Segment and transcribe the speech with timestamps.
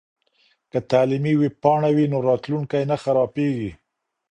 [0.71, 3.71] که تعلیمي ویبپاڼه وي نو راتلونکی نه خرابیږي.